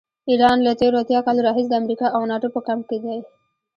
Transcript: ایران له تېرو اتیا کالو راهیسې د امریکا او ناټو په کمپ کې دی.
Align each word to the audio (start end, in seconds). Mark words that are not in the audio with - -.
ایران 0.29 0.57
له 0.65 0.71
تېرو 0.79 0.97
اتیا 1.01 1.19
کالو 1.25 1.45
راهیسې 1.47 1.69
د 1.69 1.73
امریکا 1.81 2.07
او 2.15 2.21
ناټو 2.29 2.49
په 2.55 2.61
کمپ 2.67 2.83
کې 2.89 2.97
دی. 3.03 3.17